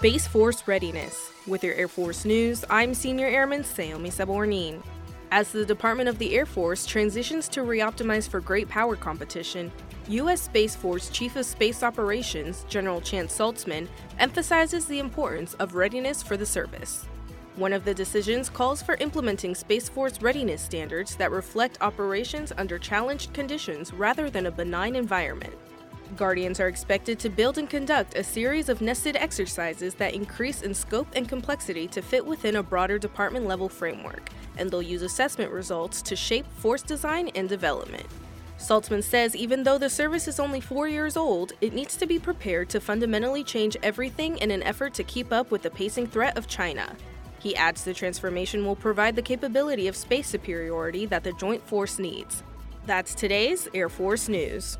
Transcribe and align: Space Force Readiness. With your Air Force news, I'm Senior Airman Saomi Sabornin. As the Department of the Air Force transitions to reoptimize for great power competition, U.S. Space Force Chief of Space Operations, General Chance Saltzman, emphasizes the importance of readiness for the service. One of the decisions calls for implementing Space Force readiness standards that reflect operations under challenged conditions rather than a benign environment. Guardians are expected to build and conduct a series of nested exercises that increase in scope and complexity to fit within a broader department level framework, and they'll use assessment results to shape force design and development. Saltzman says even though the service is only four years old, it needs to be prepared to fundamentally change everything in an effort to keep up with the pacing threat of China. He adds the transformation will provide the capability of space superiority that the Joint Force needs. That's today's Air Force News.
Space 0.00 0.26
Force 0.26 0.66
Readiness. 0.66 1.30
With 1.46 1.62
your 1.62 1.74
Air 1.74 1.86
Force 1.86 2.24
news, 2.24 2.64
I'm 2.70 2.94
Senior 2.94 3.26
Airman 3.26 3.62
Saomi 3.62 4.10
Sabornin. 4.10 4.82
As 5.30 5.52
the 5.52 5.66
Department 5.66 6.08
of 6.08 6.16
the 6.16 6.34
Air 6.34 6.46
Force 6.46 6.86
transitions 6.86 7.50
to 7.50 7.60
reoptimize 7.60 8.26
for 8.26 8.40
great 8.40 8.66
power 8.66 8.96
competition, 8.96 9.70
U.S. 10.08 10.40
Space 10.40 10.74
Force 10.74 11.10
Chief 11.10 11.36
of 11.36 11.44
Space 11.44 11.82
Operations, 11.82 12.64
General 12.66 13.02
Chance 13.02 13.38
Saltzman, 13.38 13.88
emphasizes 14.18 14.86
the 14.86 15.00
importance 15.00 15.52
of 15.58 15.74
readiness 15.74 16.22
for 16.22 16.38
the 16.38 16.46
service. 16.46 17.04
One 17.56 17.74
of 17.74 17.84
the 17.84 17.92
decisions 17.92 18.48
calls 18.48 18.80
for 18.80 18.94
implementing 19.00 19.54
Space 19.54 19.90
Force 19.90 20.22
readiness 20.22 20.62
standards 20.62 21.14
that 21.16 21.30
reflect 21.30 21.76
operations 21.82 22.54
under 22.56 22.78
challenged 22.78 23.34
conditions 23.34 23.92
rather 23.92 24.30
than 24.30 24.46
a 24.46 24.50
benign 24.50 24.96
environment. 24.96 25.52
Guardians 26.16 26.58
are 26.58 26.68
expected 26.68 27.18
to 27.20 27.28
build 27.28 27.56
and 27.58 27.70
conduct 27.70 28.16
a 28.16 28.24
series 28.24 28.68
of 28.68 28.80
nested 28.80 29.16
exercises 29.16 29.94
that 29.94 30.14
increase 30.14 30.62
in 30.62 30.74
scope 30.74 31.06
and 31.14 31.28
complexity 31.28 31.86
to 31.88 32.02
fit 32.02 32.24
within 32.24 32.56
a 32.56 32.62
broader 32.62 32.98
department 32.98 33.46
level 33.46 33.68
framework, 33.68 34.28
and 34.58 34.70
they'll 34.70 34.82
use 34.82 35.02
assessment 35.02 35.52
results 35.52 36.02
to 36.02 36.16
shape 36.16 36.46
force 36.56 36.82
design 36.82 37.28
and 37.34 37.48
development. 37.48 38.06
Saltzman 38.58 39.02
says 39.02 39.34
even 39.34 39.62
though 39.62 39.78
the 39.78 39.88
service 39.88 40.28
is 40.28 40.40
only 40.40 40.60
four 40.60 40.86
years 40.88 41.16
old, 41.16 41.52
it 41.60 41.72
needs 41.72 41.96
to 41.96 42.06
be 42.06 42.18
prepared 42.18 42.68
to 42.70 42.80
fundamentally 42.80 43.42
change 43.42 43.76
everything 43.82 44.36
in 44.38 44.50
an 44.50 44.62
effort 44.64 44.92
to 44.94 45.04
keep 45.04 45.32
up 45.32 45.50
with 45.50 45.62
the 45.62 45.70
pacing 45.70 46.06
threat 46.06 46.36
of 46.36 46.46
China. 46.46 46.94
He 47.38 47.56
adds 47.56 47.84
the 47.84 47.94
transformation 47.94 48.66
will 48.66 48.76
provide 48.76 49.16
the 49.16 49.22
capability 49.22 49.88
of 49.88 49.96
space 49.96 50.28
superiority 50.28 51.06
that 51.06 51.24
the 51.24 51.32
Joint 51.32 51.62
Force 51.62 51.98
needs. 51.98 52.42
That's 52.84 53.14
today's 53.14 53.66
Air 53.72 53.88
Force 53.88 54.28
News. 54.28 54.76